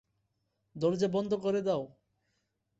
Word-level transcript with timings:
দরজা 0.75 1.07
বন্ধ 1.07 1.31
করে 1.33 1.61
দাও। 1.61 1.83